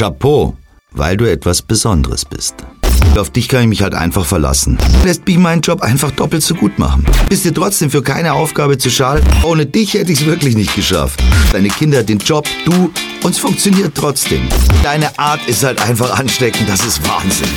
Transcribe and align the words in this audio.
Chapeau, 0.00 0.56
weil 0.92 1.18
du 1.18 1.30
etwas 1.30 1.60
Besonderes 1.60 2.24
bist. 2.24 2.54
Auf 3.18 3.28
dich 3.28 3.48
kann 3.48 3.60
ich 3.60 3.68
mich 3.68 3.82
halt 3.82 3.94
einfach 3.94 4.24
verlassen. 4.24 4.78
Lässt 5.04 5.26
mich 5.26 5.36
meinen 5.36 5.60
Job 5.60 5.82
einfach 5.82 6.10
doppelt 6.10 6.42
so 6.42 6.54
gut 6.54 6.78
machen. 6.78 7.04
Bist 7.28 7.44
dir 7.44 7.52
trotzdem 7.52 7.90
für 7.90 8.00
keine 8.02 8.32
Aufgabe 8.32 8.78
zu 8.78 8.88
schal? 8.88 9.20
Ohne 9.44 9.66
dich 9.66 9.92
hätte 9.92 10.10
ich 10.10 10.20
es 10.20 10.26
wirklich 10.26 10.56
nicht 10.56 10.74
geschafft. 10.74 11.22
Deine 11.52 11.68
Kinder, 11.68 12.02
den 12.02 12.16
Job, 12.16 12.48
du, 12.64 12.90
uns 13.22 13.36
funktioniert 13.36 13.92
trotzdem. 13.94 14.48
Deine 14.82 15.18
Art 15.18 15.46
ist 15.46 15.64
halt 15.64 15.82
einfach 15.82 16.18
ansteckend, 16.18 16.66
das 16.66 16.82
ist 16.82 17.06
Wahnsinn. 17.06 17.50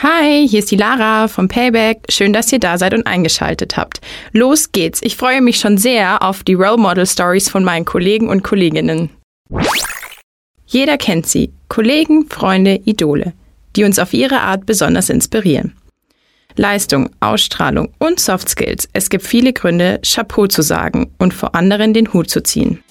Hi, 0.00 0.46
hier 0.46 0.60
ist 0.60 0.70
die 0.70 0.76
Lara 0.76 1.26
vom 1.26 1.48
Payback. 1.48 2.04
Schön, 2.08 2.32
dass 2.32 2.52
ihr 2.52 2.60
da 2.60 2.78
seid 2.78 2.94
und 2.94 3.04
eingeschaltet 3.04 3.76
habt. 3.76 4.00
Los 4.32 4.70
geht's. 4.70 5.00
Ich 5.02 5.16
freue 5.16 5.40
mich 5.42 5.58
schon 5.58 5.76
sehr 5.76 6.22
auf 6.22 6.44
die 6.44 6.54
Role 6.54 6.76
Model 6.76 7.04
Stories 7.04 7.48
von 7.48 7.64
meinen 7.64 7.84
Kollegen 7.84 8.28
und 8.28 8.44
Kolleginnen. 8.44 9.10
Jeder 10.66 10.98
kennt 10.98 11.26
sie. 11.26 11.52
Kollegen, 11.68 12.28
Freunde, 12.30 12.76
Idole, 12.84 13.32
die 13.74 13.82
uns 13.82 13.98
auf 13.98 14.14
ihre 14.14 14.40
Art 14.42 14.66
besonders 14.66 15.10
inspirieren. 15.10 15.74
Leistung, 16.54 17.10
Ausstrahlung 17.18 17.92
und 17.98 18.20
Soft 18.20 18.48
Skills. 18.48 18.88
Es 18.92 19.10
gibt 19.10 19.24
viele 19.24 19.52
Gründe, 19.52 20.00
Chapeau 20.04 20.46
zu 20.46 20.62
sagen 20.62 21.12
und 21.18 21.34
vor 21.34 21.56
anderen 21.56 21.92
den 21.92 22.12
Hut 22.12 22.30
zu 22.30 22.40
ziehen. 22.44 22.84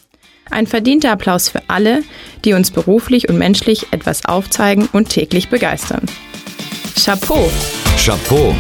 Ein 0.50 0.68
verdienter 0.68 1.12
Applaus 1.12 1.48
für 1.48 1.62
alle, 1.70 2.04
die 2.44 2.52
uns 2.52 2.70
beruflich 2.70 3.30
und 3.30 3.38
menschlich 3.38 3.88
etwas 3.92 4.26
aufzeigen 4.26 4.90
und 4.92 5.08
täglich 5.08 5.48
begeistern. 5.48 6.06
Chapeau. 6.98 7.48
Chapeau. 7.96 8.56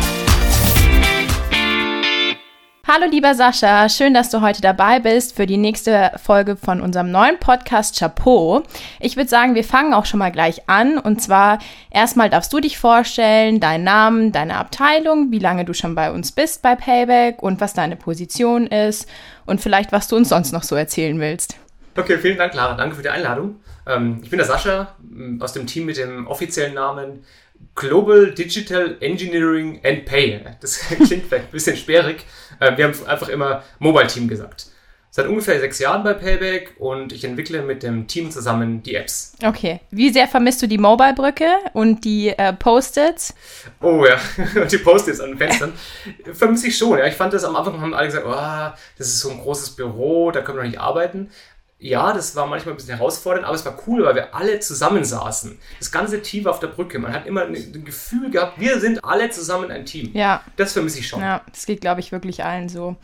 Hallo 2.88 3.07
lieber 3.09 3.33
Sascha, 3.33 3.89
schön, 3.89 4.13
dass 4.13 4.30
du 4.30 4.41
heute 4.41 4.61
dabei 4.61 4.99
bist 4.99 5.35
für 5.35 5.47
die 5.47 5.57
nächste 5.57 6.11
Folge 6.23 6.55
von 6.55 6.80
unserem 6.80 7.11
neuen 7.11 7.39
Podcast 7.39 7.97
Chapeau. 7.97 8.61
Ich 8.99 9.17
würde 9.17 9.27
sagen, 9.27 9.55
wir 9.55 9.63
fangen 9.63 9.95
auch 9.95 10.05
schon 10.05 10.19
mal 10.19 10.31
gleich 10.31 10.69
an. 10.69 10.99
Und 10.99 11.21
zwar 11.21 11.58
erstmal 11.89 12.30
darfst 12.30 12.53
du 12.53 12.59
dich 12.59 12.77
vorstellen, 12.77 13.59
deinen 13.59 13.83
Namen, 13.83 14.31
deine 14.31 14.58
Abteilung, 14.58 15.31
wie 15.31 15.39
lange 15.39 15.65
du 15.65 15.73
schon 15.73 15.95
bei 15.95 16.11
uns 16.11 16.31
bist 16.31 16.61
bei 16.61 16.75
Payback 16.75 17.41
und 17.41 17.59
was 17.59 17.73
deine 17.73 17.95
Position 17.95 18.67
ist 18.67 19.09
und 19.47 19.61
vielleicht, 19.61 19.91
was 19.91 20.08
du 20.08 20.15
uns 20.15 20.30
sonst 20.30 20.52
noch 20.52 20.63
so 20.63 20.75
erzählen 20.75 21.19
willst. 21.19 21.58
Okay, 21.97 22.19
vielen 22.19 22.38
Dank, 22.38 22.53
Lara. 22.53 22.75
Danke 22.75 22.95
für 22.95 23.02
die 23.02 23.09
Einladung. 23.09 23.59
Ähm, 23.88 24.19
ich 24.21 24.30
bin 24.30 24.38
der 24.38 24.47
Sascha 24.47 24.95
aus 25.39 25.53
dem 25.53 25.65
Team 25.65 25.85
mit 25.85 25.97
dem 25.97 26.27
offiziellen 26.27 26.75
Namen 26.75 27.23
Global 27.78 28.31
Digital 28.31 28.97
Engineering 29.00 29.80
and 29.86 30.03
Pay. 30.06 30.42
Das 30.59 30.80
klingt 30.88 31.28
vielleicht 31.28 31.45
ein 31.45 31.52
bisschen 31.52 31.78
sperrig. 31.78 32.25
Äh, 32.59 32.75
wir 32.75 32.86
haben 32.86 33.08
einfach 33.08 33.30
immer 33.30 33.64
Mobile 33.80 34.08
Team 34.08 34.28
gesagt. 34.28 34.67
Seit 35.09 35.28
ungefähr 35.28 35.59
sechs 35.59 35.80
Jahren 35.80 36.03
bei 36.03 36.14
Payback 36.14 36.75
und 36.80 37.14
ich 37.14 37.23
entwickle 37.23 37.61
mit 37.61 37.81
dem 37.81 38.08
Team 38.08 38.30
zusammen 38.30 38.83
die 38.83 38.95
Apps. 38.95 39.33
Okay. 39.44 39.80
Wie 39.89 40.11
sehr 40.11 40.28
vermisst 40.28 40.61
du 40.61 40.67
die 40.67 40.78
Mobile-Brücke 40.78 41.48
und 41.73 42.03
die 42.03 42.30
äh, 42.30 42.53
Post-its? 42.53 43.33
Oh 43.81 44.05
ja, 44.05 44.20
die 44.72 44.78
Post-its 44.78 45.20
an 45.20 45.30
den 45.30 45.38
Fenstern. 45.38 45.73
Vermisse 46.33 46.67
ich 46.67 46.78
schon. 46.78 46.98
Ja. 47.00 47.05
Ich 47.05 47.16
fand 47.16 47.33
das 47.33 47.45
am 47.45 47.55
Anfang, 47.55 47.80
haben 47.80 47.94
alle 47.94 48.08
gesagt, 48.08 48.25
oh, 48.28 48.78
das 48.98 49.08
ist 49.08 49.20
so 49.20 49.31
ein 49.31 49.39
großes 49.39 49.72
Büro, 49.72 50.31
da 50.31 50.42
können 50.42 50.58
wir 50.58 50.64
noch 50.64 50.70
nicht 50.70 50.80
arbeiten 50.80 51.30
ja, 51.80 52.11
das 52.14 52.36
war 52.36 52.47
manchmal 52.47 52.73
ein 52.73 52.78
bisschen 52.78 52.95
herausfordernd, 52.95 53.45
aber 53.45 53.56
es 53.56 53.66
war 53.66 53.78
cool, 53.88 54.03
weil 54.03 54.16
wir 54.16 54.36
alle 54.36 54.59
zusammensaßen. 54.59 55.59
Das 55.80 55.92
ganze 55.92 56.22
Team 56.22 56.47
auf 56.47 56.59
der 56.59 56.67
Brücke. 56.67 56.97
Man 56.97 57.14
hat 57.14 57.28
immer 57.28 57.44
ein 57.44 57.83
Gefühl 57.86 58.31
gehabt, 58.31 58.59
wir 58.59 58.80
sind 58.80 59.03
alle 59.06 59.30
zusammen 59.30 59.70
ein 59.70 59.86
Team. 59.86 60.11
Ja. 60.14 60.42
Das 60.55 60.73
vermisse 60.73 61.00
ich 61.00 61.08
schon. 61.08 61.22
Ja, 61.22 61.42
das 61.52 61.66
geht, 61.66 61.81
glaube 61.81 62.00
ich, 62.00 62.11
wirklich 62.11 62.44
allen 62.44 62.67
so. 62.67 62.95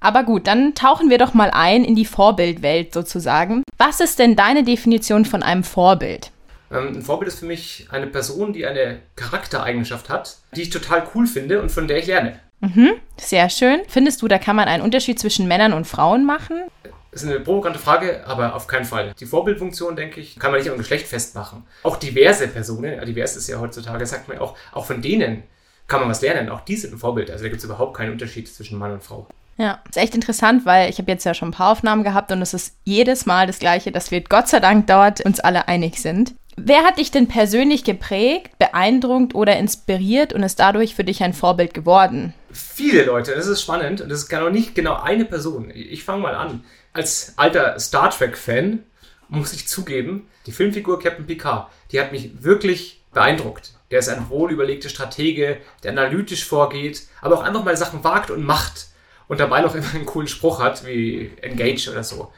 Aber 0.00 0.24
gut, 0.24 0.46
dann 0.46 0.74
tauchen 0.74 1.10
wir 1.10 1.18
doch 1.18 1.34
mal 1.34 1.50
ein 1.52 1.84
in 1.84 1.94
die 1.94 2.04
Vorbildwelt 2.04 2.92
sozusagen. 2.92 3.62
Was 3.78 4.00
ist 4.00 4.18
denn 4.18 4.36
deine 4.36 4.64
Definition 4.64 5.24
von 5.24 5.42
einem 5.42 5.64
Vorbild? 5.64 6.30
Ähm, 6.72 6.96
ein 6.96 7.02
Vorbild 7.02 7.28
ist 7.28 7.40
für 7.40 7.46
mich 7.46 7.86
eine 7.90 8.06
Person, 8.06 8.52
die 8.52 8.66
eine 8.66 9.00
Charaktereigenschaft 9.16 10.08
hat, 10.08 10.38
die 10.54 10.62
ich 10.62 10.70
total 10.70 11.06
cool 11.14 11.26
finde 11.26 11.60
und 11.62 11.70
von 11.70 11.88
der 11.88 11.98
ich 11.98 12.06
lerne. 12.06 12.40
Mhm, 12.60 12.94
sehr 13.16 13.48
schön. 13.48 13.80
Findest 13.88 14.22
du, 14.22 14.28
da 14.28 14.38
kann 14.38 14.56
man 14.56 14.66
einen 14.66 14.82
Unterschied 14.82 15.18
zwischen 15.18 15.46
Männern 15.46 15.72
und 15.72 15.86
Frauen 15.86 16.26
machen? 16.26 16.62
Das 17.10 17.22
ist 17.22 17.28
eine 17.28 17.40
provokante 17.40 17.78
Frage, 17.78 18.26
aber 18.26 18.54
auf 18.54 18.66
keinen 18.66 18.84
Fall. 18.84 19.12
Die 19.18 19.26
Vorbildfunktion, 19.26 19.96
denke 19.96 20.20
ich, 20.20 20.38
kann 20.38 20.50
man 20.50 20.60
nicht 20.60 20.70
am 20.70 20.76
Geschlecht 20.76 21.06
festmachen. 21.06 21.64
Auch 21.82 21.96
diverse 21.96 22.48
Personen, 22.48 23.04
divers 23.06 23.36
ist 23.36 23.48
ja 23.48 23.58
heutzutage, 23.58 24.04
sagt 24.04 24.28
man 24.28 24.38
auch, 24.38 24.56
auch 24.72 24.84
von 24.84 25.00
denen 25.00 25.44
kann 25.86 26.00
man 26.00 26.10
was 26.10 26.20
lernen. 26.20 26.50
Auch 26.50 26.60
die 26.60 26.76
sind 26.76 26.92
ein 26.92 26.98
Vorbild. 26.98 27.30
Also 27.30 27.44
da 27.44 27.48
gibt 27.48 27.60
es 27.60 27.64
überhaupt 27.64 27.96
keinen 27.96 28.12
Unterschied 28.12 28.46
zwischen 28.46 28.78
Mann 28.78 28.92
und 28.92 29.02
Frau. 29.02 29.26
Ja, 29.56 29.80
ist 29.88 29.96
echt 29.96 30.14
interessant, 30.14 30.66
weil 30.66 30.88
ich 30.88 30.98
habe 30.98 31.10
jetzt 31.10 31.24
ja 31.24 31.34
schon 31.34 31.48
ein 31.48 31.52
paar 31.52 31.72
Aufnahmen 31.72 32.04
gehabt 32.04 32.30
und 32.30 32.40
es 32.42 32.54
ist 32.54 32.76
jedes 32.84 33.26
Mal 33.26 33.48
das 33.48 33.58
Gleiche, 33.58 33.90
dass 33.90 34.12
wir 34.12 34.20
Gott 34.20 34.46
sei 34.46 34.60
Dank 34.60 34.86
dort 34.86 35.20
uns 35.22 35.40
alle 35.40 35.66
einig 35.66 36.00
sind. 36.00 36.34
Wer 36.56 36.84
hat 36.84 36.98
dich 36.98 37.10
denn 37.10 37.28
persönlich 37.28 37.84
geprägt, 37.84 38.58
beeindruckt 38.58 39.34
oder 39.34 39.56
inspiriert 39.56 40.32
und 40.32 40.42
ist 40.42 40.60
dadurch 40.60 40.94
für 40.94 41.04
dich 41.04 41.22
ein 41.22 41.32
Vorbild 41.32 41.72
geworden? 41.72 42.34
Viele 42.50 43.04
Leute, 43.04 43.34
das 43.34 43.46
ist 43.46 43.62
spannend 43.62 44.00
und 44.00 44.08
das 44.08 44.20
ist 44.20 44.28
genau 44.28 44.48
nicht 44.48 44.74
genau 44.74 45.00
eine 45.00 45.24
Person. 45.24 45.70
Ich 45.74 46.04
fange 46.04 46.22
mal 46.22 46.34
an 46.34 46.64
als 46.98 47.32
alter 47.36 47.78
Star 47.78 48.10
Trek-Fan 48.10 48.82
muss 49.28 49.52
ich 49.52 49.68
zugeben, 49.68 50.26
die 50.46 50.52
Filmfigur 50.52 50.98
Captain 50.98 51.26
Picard, 51.26 51.70
die 51.92 52.00
hat 52.00 52.10
mich 52.10 52.42
wirklich 52.42 53.04
beeindruckt. 53.14 53.74
Der 53.92 54.00
ist 54.00 54.08
ein 54.08 54.28
wohl 54.30 54.50
überlegter 54.50 54.88
Stratege, 54.88 55.58
der 55.84 55.92
analytisch 55.92 56.44
vorgeht, 56.44 57.06
aber 57.20 57.38
auch 57.38 57.44
einfach 57.44 57.62
mal 57.62 57.76
Sachen 57.76 58.02
wagt 58.02 58.32
und 58.32 58.44
macht 58.44 58.88
und 59.28 59.38
dabei 59.38 59.60
noch 59.60 59.76
immer 59.76 59.94
einen 59.94 60.06
coolen 60.06 60.26
Spruch 60.26 60.60
hat, 60.60 60.84
wie 60.84 61.30
Engage 61.40 61.88
oder 61.88 62.02
so. 62.02 62.32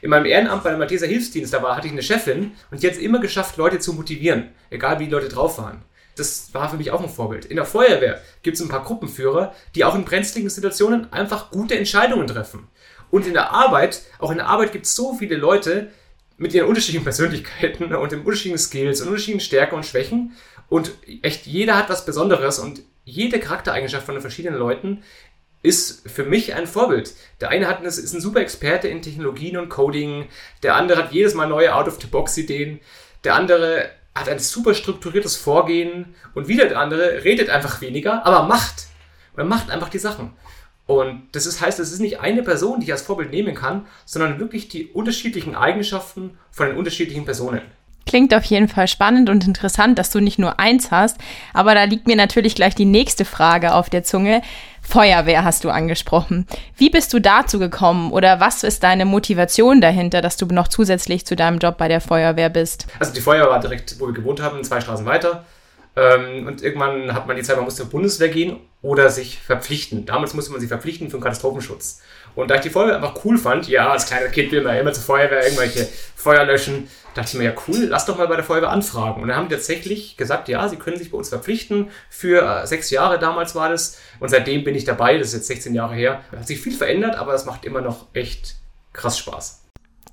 In 0.00 0.10
meinem 0.10 0.26
Ehrenamt 0.26 0.62
bei 0.62 0.70
der 0.70 0.78
Malteser 0.78 1.08
Hilfsdienst, 1.08 1.52
da 1.52 1.60
war, 1.60 1.76
hatte 1.76 1.88
ich 1.88 1.92
eine 1.92 2.02
Chefin 2.02 2.52
und 2.70 2.82
die 2.82 2.86
hat 2.86 2.94
es 2.94 3.00
immer 3.00 3.18
geschafft, 3.18 3.56
Leute 3.56 3.80
zu 3.80 3.94
motivieren, 3.94 4.50
egal 4.70 5.00
wie 5.00 5.06
die 5.06 5.10
Leute 5.10 5.28
drauf 5.28 5.58
waren. 5.58 5.82
Das 6.16 6.54
war 6.54 6.70
für 6.70 6.76
mich 6.76 6.92
auch 6.92 7.02
ein 7.02 7.08
Vorbild. 7.08 7.46
In 7.46 7.56
der 7.56 7.64
Feuerwehr 7.64 8.20
gibt 8.42 8.56
es 8.56 8.62
ein 8.62 8.68
paar 8.68 8.84
Gruppenführer, 8.84 9.52
die 9.74 9.84
auch 9.84 9.96
in 9.96 10.04
brenzligen 10.04 10.50
Situationen 10.50 11.12
einfach 11.12 11.50
gute 11.50 11.76
Entscheidungen 11.76 12.28
treffen. 12.28 12.68
Und 13.14 13.28
in 13.28 13.32
der 13.32 13.52
Arbeit, 13.52 14.02
auch 14.18 14.32
in 14.32 14.38
der 14.38 14.48
Arbeit 14.48 14.72
gibt 14.72 14.86
es 14.86 14.96
so 14.96 15.14
viele 15.14 15.36
Leute 15.36 15.92
mit 16.36 16.52
ihren 16.52 16.66
unterschiedlichen 16.66 17.04
Persönlichkeiten 17.04 17.94
und 17.94 18.10
den 18.10 18.22
unterschiedlichen 18.22 18.58
Skills 18.58 19.00
und 19.00 19.06
unterschiedlichen 19.06 19.46
Stärken 19.46 19.76
und 19.76 19.86
Schwächen. 19.86 20.32
Und 20.68 20.90
echt 21.22 21.46
jeder 21.46 21.76
hat 21.76 21.88
was 21.88 22.06
Besonderes 22.06 22.58
und 22.58 22.82
jede 23.04 23.38
Charaktereigenschaft 23.38 24.04
von 24.04 24.16
den 24.16 24.20
verschiedenen 24.20 24.58
Leuten 24.58 25.04
ist 25.62 26.10
für 26.10 26.24
mich 26.24 26.54
ein 26.54 26.66
Vorbild. 26.66 27.14
Der 27.40 27.50
eine 27.50 27.68
hat, 27.68 27.84
ist 27.84 28.12
ein 28.12 28.20
super 28.20 28.40
Experte 28.40 28.88
in 28.88 29.00
Technologien 29.00 29.58
und 29.58 29.68
Coding, 29.68 30.26
der 30.64 30.74
andere 30.74 31.04
hat 31.04 31.12
jedes 31.12 31.34
Mal 31.34 31.46
neue 31.46 31.72
Out-of-the-Box-Ideen, 31.72 32.80
der 33.22 33.36
andere 33.36 33.90
hat 34.12 34.28
ein 34.28 34.40
super 34.40 34.74
strukturiertes 34.74 35.36
Vorgehen 35.36 36.16
und 36.34 36.48
wieder 36.48 36.66
der 36.66 36.80
andere 36.80 37.22
redet 37.22 37.48
einfach 37.48 37.80
weniger, 37.80 38.26
aber 38.26 38.48
macht. 38.48 38.88
Er 39.36 39.44
macht 39.44 39.70
einfach 39.70 39.88
die 39.88 40.00
Sachen. 40.00 40.32
Und 40.86 41.22
das 41.32 41.46
ist, 41.46 41.60
heißt, 41.60 41.80
es 41.80 41.92
ist 41.92 42.00
nicht 42.00 42.20
eine 42.20 42.42
Person, 42.42 42.80
die 42.80 42.86
ich 42.86 42.92
als 42.92 43.02
Vorbild 43.02 43.30
nehmen 43.30 43.54
kann, 43.54 43.86
sondern 44.04 44.38
wirklich 44.38 44.68
die 44.68 44.86
unterschiedlichen 44.88 45.54
Eigenschaften 45.54 46.38
von 46.50 46.68
den 46.68 46.76
unterschiedlichen 46.76 47.24
Personen. 47.24 47.62
Klingt 48.06 48.34
auf 48.34 48.44
jeden 48.44 48.68
Fall 48.68 48.86
spannend 48.86 49.30
und 49.30 49.46
interessant, 49.46 49.98
dass 49.98 50.10
du 50.10 50.20
nicht 50.20 50.38
nur 50.38 50.60
eins 50.60 50.90
hast. 50.90 51.16
Aber 51.54 51.74
da 51.74 51.84
liegt 51.84 52.06
mir 52.06 52.16
natürlich 52.16 52.54
gleich 52.54 52.74
die 52.74 52.84
nächste 52.84 53.24
Frage 53.24 53.74
auf 53.74 53.88
der 53.88 54.04
Zunge. 54.04 54.42
Feuerwehr 54.82 55.42
hast 55.42 55.64
du 55.64 55.70
angesprochen. 55.70 56.46
Wie 56.76 56.90
bist 56.90 57.14
du 57.14 57.18
dazu 57.18 57.58
gekommen 57.58 58.12
oder 58.12 58.40
was 58.40 58.62
ist 58.62 58.82
deine 58.82 59.06
Motivation 59.06 59.80
dahinter, 59.80 60.20
dass 60.20 60.36
du 60.36 60.44
noch 60.46 60.68
zusätzlich 60.68 61.24
zu 61.24 61.34
deinem 61.34 61.58
Job 61.58 61.78
bei 61.78 61.88
der 61.88 62.02
Feuerwehr 62.02 62.50
bist? 62.50 62.86
Also 62.98 63.14
die 63.14 63.22
Feuerwehr 63.22 63.48
war 63.48 63.60
direkt, 63.60 63.98
wo 63.98 64.06
wir 64.06 64.12
gewohnt 64.12 64.42
haben, 64.42 64.62
zwei 64.62 64.82
Straßen 64.82 65.06
weiter. 65.06 65.46
Ähm, 65.96 66.46
und 66.46 66.62
irgendwann 66.62 67.14
hat 67.14 67.26
man 67.26 67.36
die 67.36 67.42
Zeit, 67.42 67.56
man 67.56 67.64
musste 67.64 67.82
zur 67.82 67.90
Bundeswehr 67.90 68.28
gehen 68.28 68.56
oder 68.82 69.10
sich 69.10 69.38
verpflichten. 69.40 70.06
Damals 70.06 70.34
musste 70.34 70.50
man 70.50 70.60
sich 70.60 70.68
verpflichten 70.68 71.08
für 71.08 71.18
den 71.18 71.22
Katastrophenschutz. 71.22 72.02
Und 72.34 72.50
da 72.50 72.56
ich 72.56 72.62
die 72.62 72.70
Feuerwehr 72.70 72.96
einfach 72.96 73.24
cool 73.24 73.38
fand, 73.38 73.68
ja, 73.68 73.90
als 73.90 74.06
kleiner 74.06 74.28
Kind 74.28 74.50
will 74.50 74.62
man 74.62 74.76
immer 74.76 74.92
zur 74.92 75.04
Feuerwehr 75.04 75.44
irgendwelche 75.44 75.86
Feuer 76.16 76.44
löschen, 76.44 76.88
dachte 77.14 77.30
ich 77.32 77.34
mir, 77.38 77.44
ja 77.44 77.54
cool, 77.68 77.86
lass 77.88 78.06
doch 78.06 78.18
mal 78.18 78.26
bei 78.26 78.34
der 78.34 78.44
Feuerwehr 78.44 78.70
anfragen. 78.70 79.22
Und 79.22 79.28
dann 79.28 79.36
haben 79.36 79.48
die 79.48 79.54
tatsächlich 79.54 80.16
gesagt, 80.16 80.48
ja, 80.48 80.68
sie 80.68 80.76
können 80.76 80.98
sich 80.98 81.12
bei 81.12 81.16
uns 81.16 81.28
verpflichten. 81.28 81.90
Für 82.10 82.62
äh, 82.62 82.66
sechs 82.66 82.90
Jahre 82.90 83.20
damals 83.20 83.54
war 83.54 83.68
das. 83.68 84.00
Und 84.18 84.30
seitdem 84.30 84.64
bin 84.64 84.74
ich 84.74 84.84
dabei, 84.84 85.16
das 85.16 85.28
ist 85.28 85.34
jetzt 85.34 85.46
16 85.46 85.74
Jahre 85.74 85.94
her. 85.94 86.22
Hat 86.32 86.46
sich 86.46 86.60
viel 86.60 86.74
verändert, 86.74 87.14
aber 87.14 87.34
es 87.34 87.44
macht 87.44 87.64
immer 87.64 87.80
noch 87.80 88.06
echt 88.14 88.56
krass 88.92 89.16
Spaß. 89.18 89.63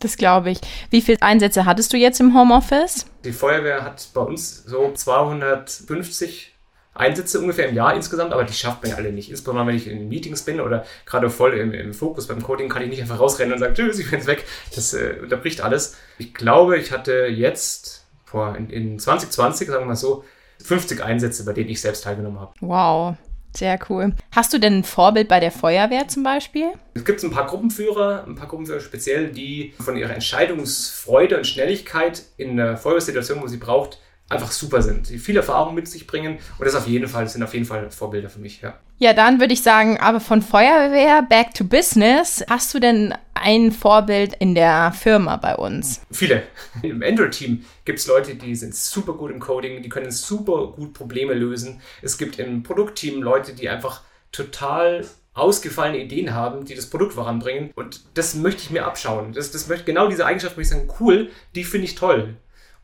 Das 0.01 0.17
glaube 0.17 0.51
ich. 0.51 0.59
Wie 0.89 1.01
viele 1.01 1.21
Einsätze 1.21 1.65
hattest 1.65 1.93
du 1.93 1.97
jetzt 1.97 2.19
im 2.19 2.35
Homeoffice? 2.37 3.05
Die 3.23 3.31
Feuerwehr 3.31 3.83
hat 3.83 4.09
bei 4.13 4.21
uns 4.21 4.63
so 4.65 4.91
250 4.93 6.55
Einsätze 6.93 7.39
ungefähr 7.39 7.69
im 7.69 7.75
Jahr 7.75 7.95
insgesamt, 7.95 8.33
aber 8.33 8.43
die 8.43 8.53
schafft 8.53 8.81
man 8.81 8.91
ja 8.91 8.97
alle 8.97 9.13
nicht. 9.13 9.29
Insbesondere 9.29 9.67
wenn 9.67 9.75
ich 9.75 9.87
in 9.87 10.09
Meetings 10.09 10.41
bin 10.41 10.59
oder 10.59 10.85
gerade 11.05 11.29
voll 11.29 11.53
im, 11.53 11.73
im 11.73 11.93
Fokus 11.93 12.27
beim 12.27 12.41
Coding, 12.41 12.67
kann 12.67 12.81
ich 12.81 12.89
nicht 12.89 13.01
einfach 13.01 13.19
rausrennen 13.19 13.53
und 13.53 13.59
sagen, 13.59 13.75
tschüss, 13.75 13.99
ich 13.99 14.09
bin 14.09 14.19
jetzt 14.19 14.27
weg. 14.27 14.45
Das 14.75 14.93
äh, 14.93 15.17
unterbricht 15.21 15.61
alles. 15.61 15.95
Ich 16.17 16.33
glaube, 16.33 16.77
ich 16.77 16.91
hatte 16.91 17.27
jetzt 17.27 18.05
vor, 18.25 18.55
in, 18.57 18.69
in 18.69 18.99
2020, 18.99 19.67
sagen 19.67 19.83
wir 19.83 19.87
mal 19.87 19.95
so, 19.95 20.25
50 20.63 21.03
Einsätze, 21.03 21.45
bei 21.45 21.53
denen 21.53 21.69
ich 21.69 21.81
selbst 21.81 22.03
teilgenommen 22.03 22.39
habe. 22.39 22.53
Wow. 22.59 23.15
Sehr 23.55 23.77
cool. 23.89 24.13
Hast 24.31 24.53
du 24.53 24.59
denn 24.59 24.79
ein 24.79 24.83
Vorbild 24.83 25.27
bei 25.27 25.39
der 25.39 25.51
Feuerwehr 25.51 26.07
zum 26.07 26.23
Beispiel? 26.23 26.71
Es 26.93 27.03
gibt 27.03 27.23
ein 27.23 27.31
paar 27.31 27.47
Gruppenführer, 27.47 28.23
ein 28.25 28.35
paar 28.35 28.47
Gruppenführer 28.47 28.79
speziell, 28.79 29.29
die 29.29 29.73
von 29.79 29.97
ihrer 29.97 30.13
Entscheidungsfreude 30.13 31.37
und 31.37 31.45
Schnelligkeit 31.45 32.23
in 32.37 32.57
der 32.57 32.77
Feuerwehrsituation, 32.77 33.41
wo 33.41 33.47
sie 33.47 33.57
braucht, 33.57 33.99
einfach 34.31 34.51
super 34.51 34.81
sind, 34.81 35.09
die 35.09 35.17
viel 35.17 35.37
Erfahrung 35.37 35.75
mit 35.75 35.87
sich 35.87 36.07
bringen 36.07 36.39
und 36.57 36.65
das 36.65 36.75
auf 36.75 36.87
jeden 36.87 37.07
Fall 37.07 37.23
das 37.23 37.33
sind 37.33 37.43
auf 37.43 37.53
jeden 37.53 37.65
Fall 37.65 37.91
Vorbilder 37.91 38.29
für 38.29 38.39
mich, 38.39 38.61
ja. 38.61 38.79
Ja, 38.97 39.13
dann 39.13 39.39
würde 39.39 39.53
ich 39.53 39.63
sagen, 39.63 39.97
aber 39.97 40.19
von 40.19 40.43
Feuerwehr 40.43 41.23
back 41.23 41.55
to 41.55 41.63
business. 41.63 42.45
Hast 42.47 42.71
du 42.75 42.79
denn 42.79 43.15
ein 43.33 43.71
Vorbild 43.71 44.35
in 44.35 44.53
der 44.53 44.91
Firma 44.91 45.37
bei 45.37 45.55
uns? 45.55 46.01
Viele. 46.11 46.43
Im 46.83 47.01
Android-Team 47.01 47.65
gibt 47.83 47.97
es 47.97 48.05
Leute, 48.05 48.35
die 48.35 48.55
sind 48.55 48.75
super 48.75 49.13
gut 49.13 49.31
im 49.31 49.39
Coding, 49.39 49.81
die 49.81 49.89
können 49.89 50.11
super 50.11 50.67
gut 50.67 50.93
Probleme 50.93 51.33
lösen. 51.33 51.81
Es 52.03 52.19
gibt 52.19 52.37
im 52.37 52.61
Produktteam 52.61 53.23
Leute, 53.23 53.53
die 53.53 53.69
einfach 53.69 54.01
total 54.31 55.03
ausgefallene 55.33 55.97
Ideen 55.97 56.33
haben, 56.33 56.65
die 56.65 56.75
das 56.75 56.87
Produkt 56.87 57.13
voranbringen. 57.13 57.71
Und 57.75 58.01
das 58.13 58.35
möchte 58.35 58.61
ich 58.61 58.69
mir 58.69 58.85
abschauen. 58.85 59.33
Das, 59.33 59.51
das 59.51 59.67
möchte, 59.67 59.85
genau 59.85 60.09
diese 60.09 60.27
Eigenschaft 60.27 60.57
möchte 60.57 60.75
ich 60.75 60.79
sagen, 60.79 60.93
cool, 60.99 61.31
die 61.55 61.63
finde 61.63 61.85
ich 61.85 61.95
toll. 61.95 62.35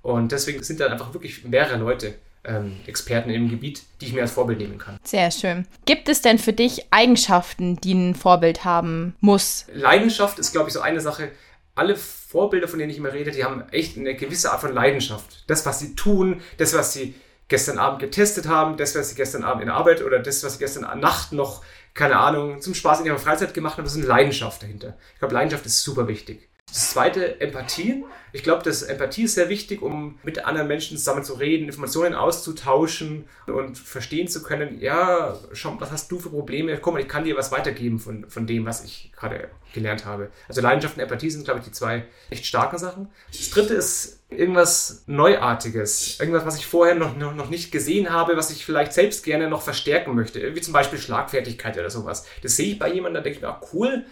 Und 0.07 0.31
deswegen 0.31 0.63
sind 0.63 0.79
da 0.79 0.87
einfach 0.87 1.13
wirklich 1.13 1.43
mehrere 1.43 1.75
Leute 1.75 2.15
ähm, 2.45 2.77
Experten 2.85 3.29
im 3.29 3.49
Gebiet, 3.49 3.83
die 3.99 4.05
ich 4.05 4.13
mir 4.13 4.21
als 4.21 4.31
Vorbild 4.31 4.57
nehmen 4.57 4.77
kann. 4.77 4.97
Sehr 5.03 5.31
schön. 5.31 5.67
Gibt 5.85 6.07
es 6.07 6.21
denn 6.21 6.39
für 6.39 6.53
dich 6.53 6.85
Eigenschaften, 6.91 7.75
die 7.75 7.93
ein 7.93 8.15
Vorbild 8.15 8.63
haben 8.63 9.17
muss? 9.19 9.65
Leidenschaft 9.73 10.39
ist, 10.39 10.53
glaube 10.53 10.69
ich, 10.69 10.73
so 10.73 10.79
eine 10.79 11.01
Sache. 11.01 11.31
Alle 11.75 11.97
Vorbilder, 11.97 12.69
von 12.69 12.79
denen 12.79 12.89
ich 12.89 12.99
immer 12.99 13.11
rede, 13.11 13.31
die 13.31 13.43
haben 13.43 13.67
echt 13.71 13.97
eine 13.97 14.15
gewisse 14.15 14.53
Art 14.53 14.61
von 14.61 14.73
Leidenschaft. 14.73 15.43
Das, 15.47 15.65
was 15.65 15.79
sie 15.79 15.93
tun, 15.93 16.39
das, 16.55 16.73
was 16.73 16.93
sie 16.93 17.13
gestern 17.49 17.77
Abend 17.77 17.99
getestet 17.99 18.47
haben, 18.47 18.77
das, 18.77 18.95
was 18.95 19.09
sie 19.09 19.15
gestern 19.15 19.43
Abend 19.43 19.63
in 19.63 19.67
der 19.67 19.75
Arbeit 19.75 20.01
oder 20.01 20.19
das, 20.19 20.41
was 20.41 20.53
sie 20.53 20.59
gestern 20.59 21.01
Nacht 21.01 21.33
noch, 21.33 21.65
keine 21.93 22.15
Ahnung, 22.15 22.61
zum 22.61 22.75
Spaß 22.75 23.01
in 23.01 23.07
ihrer 23.07 23.19
Freizeit 23.19 23.53
gemacht 23.53 23.75
haben, 23.75 23.83
das 23.83 23.91
ist 23.91 23.99
eine 23.99 24.07
Leidenschaft 24.07 24.63
dahinter. 24.63 24.97
Ich 25.15 25.19
glaube, 25.19 25.33
Leidenschaft 25.33 25.65
ist 25.65 25.83
super 25.83 26.07
wichtig. 26.07 26.46
Das 26.67 26.91
zweite, 26.91 27.39
Empathie. 27.39 28.03
Ich 28.33 28.43
glaube, 28.43 28.61
dass 28.61 28.83
Empathie 28.83 29.23
ist 29.23 29.35
sehr 29.35 29.47
wichtig, 29.47 29.81
um 29.81 30.19
mit 30.21 30.45
anderen 30.45 30.67
Menschen 30.67 30.97
zusammen 30.97 31.23
zu 31.23 31.33
reden, 31.33 31.65
Informationen 31.65 32.13
auszutauschen 32.13 33.25
und 33.47 33.77
verstehen 33.77 34.27
zu 34.27 34.43
können, 34.43 34.79
ja, 34.81 35.39
schau, 35.53 35.77
was 35.79 35.91
hast 35.91 36.11
du 36.11 36.19
für 36.19 36.29
Probleme? 36.29 36.77
Guck 36.77 36.93
mal, 36.93 36.99
ich 36.99 37.07
kann 37.07 37.23
dir 37.23 37.37
was 37.37 37.51
weitergeben 37.51 37.99
von, 37.99 38.29
von 38.29 38.45
dem, 38.45 38.65
was 38.65 38.83
ich 38.83 39.11
gerade 39.15 39.49
gelernt 39.73 40.05
habe. 40.05 40.29
Also 40.49 40.61
Leidenschaft 40.61 40.97
und 40.97 41.03
Empathie 41.03 41.29
sind, 41.29 41.45
glaube 41.45 41.61
ich, 41.61 41.65
die 41.65 41.71
zwei 41.71 42.05
echt 42.29 42.45
starken 42.45 42.77
Sachen. 42.77 43.09
Das 43.31 43.49
dritte 43.49 43.73
ist 43.73 44.19
irgendwas 44.29 45.03
Neuartiges. 45.07 46.19
Irgendwas, 46.19 46.45
was 46.45 46.57
ich 46.57 46.67
vorher 46.67 46.95
noch, 46.95 47.15
noch, 47.15 47.33
noch 47.33 47.49
nicht 47.49 47.71
gesehen 47.71 48.11
habe, 48.11 48.35
was 48.35 48.51
ich 48.51 48.65
vielleicht 48.65 48.91
selbst 48.91 49.23
gerne 49.23 49.49
noch 49.49 49.61
verstärken 49.61 50.15
möchte. 50.15 50.53
Wie 50.53 50.61
zum 50.61 50.73
Beispiel 50.73 50.99
Schlagfertigkeit 50.99 51.77
oder 51.77 51.89
sowas. 51.89 52.25
Das 52.43 52.57
sehe 52.57 52.73
ich 52.73 52.79
bei 52.79 52.91
jemandem, 52.91 53.15
da 53.15 53.21
denke 53.21 53.37
ich 53.37 53.41
mir, 53.41 53.49
ah, 53.49 53.61
cool, 53.73 54.05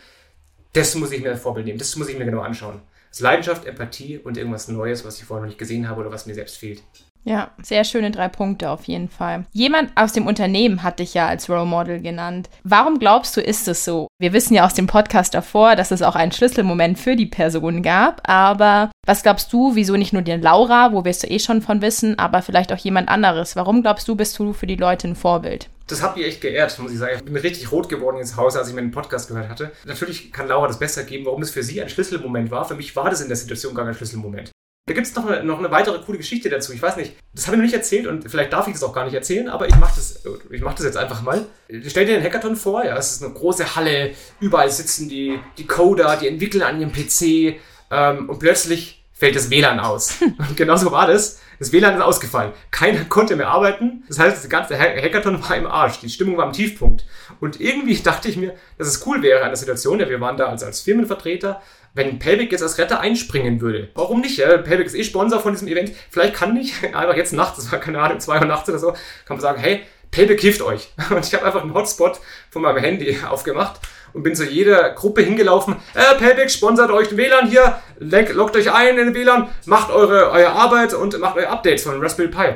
das 0.76 0.94
muss 0.96 1.12
ich 1.12 1.22
mir 1.22 1.32
als 1.32 1.42
Vorbild 1.42 1.66
nehmen, 1.66 1.80
das 1.80 1.96
muss 1.96 2.10
ich 2.10 2.18
mir 2.18 2.26
genau 2.26 2.42
anschauen. 2.42 2.82
Das 3.10 3.20
ist 3.20 3.24
Leidenschaft, 3.24 3.66
Empathie 3.66 4.18
und 4.18 4.38
irgendwas 4.38 4.68
Neues, 4.68 5.06
was 5.06 5.18
ich 5.18 5.24
vorher 5.24 5.44
noch 5.44 5.48
nicht 5.48 5.58
gesehen 5.58 5.88
habe 5.88 6.02
oder 6.02 6.12
was 6.12 6.26
mir 6.26 6.34
selbst 6.34 6.58
fehlt. 6.58 6.84
Ja, 7.24 7.50
sehr 7.64 7.86
schöne 7.86 8.12
drei 8.12 8.28
Punkte 8.28 8.70
auf 8.70 8.84
jeden 8.84 9.10
Fall. 9.10 9.46
Jemand 9.52 9.92
aus 9.96 10.14
dem 10.14 10.28
Unternehmen 10.28 10.84
hat 10.84 11.00
dich 11.00 11.16
ja 11.16 11.28
als 11.28 11.50
Role 11.50 11.66
Model 11.66 12.00
genannt. 12.00 12.50
Warum 12.64 13.00
glaubst 13.00 13.36
du, 13.36 13.42
ist 13.42 13.68
es 13.68 13.84
so? 13.84 14.08
Wir 14.20 14.32
wissen 14.32 14.54
ja 14.54 14.64
aus 14.64 14.76
dem 14.76 14.86
Podcast 14.86 15.34
davor, 15.34 15.76
dass 15.76 15.90
es 15.90 16.04
auch 16.04 16.16
einen 16.16 16.32
Schlüsselmoment 16.32 17.00
für 17.00 17.16
die 17.16 17.26
Person 17.26 17.82
gab. 17.82 18.22
Aber 18.30 18.92
was 19.08 19.24
glaubst 19.24 19.52
du, 19.54 19.74
wieso 19.74 19.96
nicht 19.96 20.14
nur 20.14 20.22
die 20.22 20.34
Laura, 20.34 20.92
wo 20.92 21.04
wir 21.04 21.10
es 21.10 21.24
eh 21.24 21.40
schon 21.40 21.64
von 21.64 21.82
wissen, 21.82 22.20
aber 22.20 22.44
vielleicht 22.44 22.72
auch 22.72 22.78
jemand 22.78 23.10
anderes? 23.10 23.56
Warum 23.56 23.82
glaubst 23.82 24.08
du, 24.08 24.16
bist 24.16 24.38
du 24.38 24.54
für 24.54 24.68
die 24.68 24.76
Leute 24.76 25.08
ein 25.08 25.16
Vorbild? 25.16 25.70
Das 25.88 26.02
hat 26.02 26.18
mich 26.18 26.26
echt 26.26 26.42
geehrt, 26.42 26.78
muss 26.80 26.92
ich 26.92 26.98
sagen. 26.98 27.18
Ich 27.18 27.26
bin 27.26 27.36
richtig 27.36 27.72
rot 27.72 27.90
geworden 27.90 28.18
ins 28.18 28.36
Haus, 28.38 28.56
als 28.56 28.70
ich 28.70 28.76
meinen 28.76 28.92
Podcast 28.92 29.28
gehört 29.28 29.50
hatte. 29.50 29.72
Natürlich 29.86 30.32
kann 30.32 30.48
Laura 30.48 30.68
das 30.68 30.80
besser 30.80 31.04
geben, 31.04 31.26
warum 31.26 31.44
es 31.44 31.52
für 31.52 31.62
sie 31.62 31.82
ein 31.82 31.90
Schlüsselmoment 31.90 32.50
war. 32.50 32.66
Für 32.66 32.76
mich 32.76 32.96
war 32.96 33.10
das 33.10 33.22
in 33.22 33.28
der 33.28 33.38
Situation 33.38 33.76
gar 33.76 33.86
kein 33.86 33.94
Schlüsselmoment. 33.94 34.52
Da 34.88 34.94
gibt 34.94 35.08
es 35.08 35.16
noch 35.16 35.26
eine, 35.28 35.44
noch 35.44 35.58
eine 35.58 35.72
weitere 35.72 36.00
coole 36.00 36.20
Geschichte 36.20 36.48
dazu. 36.50 36.72
Ich 36.72 36.82
weiß 36.82 36.98
nicht, 36.98 37.16
das 37.34 37.48
habe 37.48 37.56
ich 37.56 37.60
noch 37.60 37.66
nicht 37.66 37.74
erzählt 37.74 38.06
und 38.06 38.30
vielleicht 38.30 38.54
darf 38.54 38.68
ich 38.68 38.74
das 38.74 38.84
auch 38.84 38.94
gar 38.94 39.06
nicht 39.06 39.16
erzählen, 39.16 39.50
aber 39.50 39.68
ich 39.68 39.76
mache 39.78 39.96
das, 39.96 40.24
mach 40.62 40.76
das 40.76 40.86
jetzt 40.86 40.98
einfach 40.98 41.24
mal. 41.24 41.46
Stell 41.88 42.06
dir 42.06 42.18
den 42.18 42.24
Hackathon 42.24 42.56
vor, 42.56 42.86
ja, 42.86 42.96
es 42.96 43.14
ist 43.14 43.24
eine 43.24 43.34
große 43.34 43.76
Halle, 43.76 44.12
überall 44.40 44.70
sitzen 44.70 45.10
die, 45.10 45.40
die 45.58 45.66
Coder, 45.66 46.18
die 46.18 46.28
entwickeln 46.28 46.62
an 46.62 46.80
ihrem 46.80 46.92
PC 46.92 47.60
ähm, 47.90 48.30
und 48.30 48.38
plötzlich 48.38 49.05
fällt 49.26 49.36
das 49.36 49.50
WLAN 49.50 49.80
aus. 49.80 50.22
Und 50.22 50.56
genauso 50.56 50.92
war 50.92 51.08
das. 51.08 51.40
Das 51.58 51.72
WLAN 51.72 51.96
ist 51.96 52.02
ausgefallen. 52.02 52.52
Keiner 52.70 53.06
konnte 53.10 53.36
mehr 53.36 53.48
arbeiten. 53.48 54.04
Das 54.08 54.20
heißt, 54.20 54.44
das 54.44 54.50
ganze 54.50 54.78
Hackathon 54.78 55.42
war 55.42 55.56
im 55.56 55.66
Arsch. 55.66 56.00
Die 56.00 56.10
Stimmung 56.10 56.38
war 56.38 56.46
am 56.46 56.54
Tiefpunkt. 56.54 57.06
Und 57.40 57.60
irgendwie 57.60 57.96
dachte 58.04 58.30
ich 58.30 58.38
mir, 58.38 58.54
dass 58.78 58.88
es 58.88 59.06
cool 59.08 59.24
wäre 59.24 59.42
an 59.42 59.50
der 59.50 59.58
Situation, 59.58 60.00
ja, 60.00 60.08
wir 60.08 60.22
waren 60.22 60.38
da 60.38 60.46
als, 60.46 60.64
als 60.64 60.82
Firmenvertreter, 60.82 61.60
wenn 61.96 62.20
Pelvic 62.20 62.52
jetzt 62.52 62.62
als 62.62 62.78
Retter 62.78 63.00
einspringen 63.00 63.62
würde. 63.62 63.90
Warum 63.96 64.22
nicht? 64.22 64.38
Ja? 64.38 64.58
Pelvic 64.58 64.86
ist 64.86 64.96
eh 64.96 65.04
Sponsor 65.04 65.40
von 65.40 65.54
diesem 65.54 65.70
Event. 65.70 65.94
Vielleicht 66.12 66.36
kann 66.36 66.56
ich 66.56 66.74
einfach 66.94 67.16
jetzt 67.16 67.34
nachts, 67.34 67.56
das 67.56 67.72
war 67.72 67.80
keine 67.80 68.00
Ahnung, 68.00 68.20
2 68.20 68.42
Uhr 68.42 68.46
nachts 68.46 68.70
oder 68.70 68.78
so, 68.78 68.92
kann 68.92 69.38
man 69.38 69.40
sagen, 69.40 69.60
hey, 69.60 69.82
Pelvic 70.12 70.40
hilft 70.40 70.62
euch. 70.62 70.94
Und 71.10 71.26
ich 71.26 71.34
habe 71.34 71.46
einfach 71.46 71.64
einen 71.64 71.74
Hotspot 71.74 72.20
von 72.52 72.62
meinem 72.62 72.78
Handy 72.78 73.18
aufgemacht 73.28 73.80
und 74.16 74.24
bin 74.24 74.34
zu 74.34 74.46
jeder 74.46 74.92
Gruppe 74.92 75.22
hingelaufen. 75.22 75.76
Äh, 75.94 76.16
Pelvic 76.18 76.50
sponsert 76.50 76.90
euch 76.90 77.10
den 77.10 77.18
WLAN 77.18 77.50
hier, 77.50 77.80
loggt 78.00 78.56
euch 78.56 78.74
ein 78.74 78.98
in 78.98 79.08
den 79.08 79.14
WLAN, 79.14 79.50
macht 79.66 79.92
eure, 79.92 80.32
eure 80.32 80.52
Arbeit 80.52 80.94
und 80.94 81.20
macht 81.20 81.36
eure 81.36 81.50
Updates 81.50 81.84
von 81.84 82.02
Raspberry 82.02 82.30
Pi. 82.30 82.56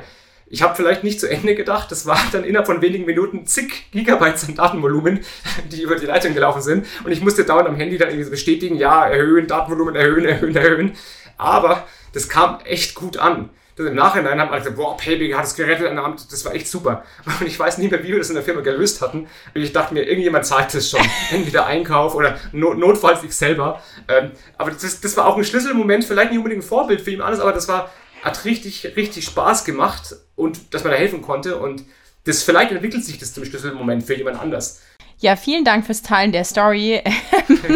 Ich 0.52 0.64
habe 0.64 0.76
vielleicht 0.76 1.04
nicht 1.04 1.20
zu 1.20 1.30
Ende 1.30 1.54
gedacht. 1.54 1.92
Das 1.92 2.08
war 2.08 2.18
dann 2.32 2.44
innerhalb 2.44 2.66
von 2.66 2.82
wenigen 2.82 3.06
Minuten 3.06 3.46
zig 3.46 3.92
Gigabytes 3.92 4.48
an 4.48 4.56
Datenvolumen, 4.56 5.20
die 5.72 5.84
über 5.84 5.96
die 5.96 6.08
Leitung 6.08 6.34
gelaufen 6.34 6.62
sind. 6.62 6.88
Und 7.04 7.12
ich 7.12 7.22
musste 7.22 7.44
dauernd 7.44 7.68
am 7.68 7.76
Handy 7.76 7.98
dann 7.98 8.10
irgendwie 8.10 8.32
bestätigen, 8.32 8.76
ja, 8.76 9.08
erhöhen, 9.08 9.46
Datenvolumen 9.46 9.96
erhöhen, 9.96 10.26
erhöhen, 10.26 10.56
erhöhen. 10.56 10.94
Aber 11.38 11.88
das 12.14 12.30
kam 12.30 12.60
echt 12.64 12.96
gut 12.96 13.18
an. 13.18 13.50
Im 13.80 13.96
Nachhinein 13.96 14.40
haben 14.40 14.50
alle 14.50 14.60
gesagt, 14.60 14.76
boah, 14.76 14.98
Payback 14.98 15.36
hat 15.36 15.46
es 15.46 15.56
gerettet. 15.56 15.92
Das 16.30 16.44
war 16.44 16.54
echt 16.54 16.68
super. 16.68 17.04
Und 17.40 17.48
ich 17.48 17.58
weiß 17.58 17.78
nicht 17.78 17.92
mehr, 17.92 18.04
wie 18.04 18.10
wir 18.10 18.18
das 18.18 18.30
in 18.30 18.36
der 18.36 18.44
Firma 18.44 18.62
gelöst 18.62 19.02
hatten. 19.02 19.28
Und 19.54 19.62
ich 19.62 19.72
dachte 19.72 19.94
mir, 19.94 20.04
irgendjemand 20.04 20.46
zahlt 20.46 20.74
das 20.74 20.90
schon. 20.90 21.00
Entweder 21.32 21.66
Einkauf 21.66 22.14
oder 22.14 22.38
not 22.52 22.78
notfalls 22.78 23.24
ich 23.24 23.34
selber. 23.34 23.82
Ähm, 24.08 24.32
aber 24.58 24.72
das, 24.72 25.00
das 25.00 25.16
war 25.16 25.28
auch 25.28 25.38
ein 25.38 25.44
Schlüsselmoment, 25.44 26.04
vielleicht 26.04 26.32
nicht 26.32 26.40
unbedingt 26.40 26.64
ein 26.64 26.68
Vorbild 26.68 27.02
für 27.02 27.12
jemand 27.12 27.28
anderes, 27.30 27.44
aber 27.44 27.54
das 27.54 27.68
war 27.68 27.90
hat 28.22 28.44
richtig, 28.46 28.98
richtig 28.98 29.26
Spaß 29.26 29.64
gemacht 29.64 30.16
und 30.36 30.74
dass 30.74 30.84
man 30.84 30.92
da 30.92 30.98
helfen 30.98 31.22
konnte. 31.22 31.58
Und 31.58 31.86
das 32.26 32.44
vielleicht 32.44 32.72
entwickelt 32.72 33.04
sich 33.04 33.18
das 33.18 33.34
zum 33.34 33.46
Schlüsselmoment 33.46 34.04
für 34.04 34.16
jemand 34.16 34.40
anders. 34.40 34.82
Ja, 35.22 35.36
vielen 35.36 35.66
Dank 35.66 35.86
fürs 35.86 36.02
Teilen 36.02 36.32
der 36.32 36.46
Story. 36.46 37.04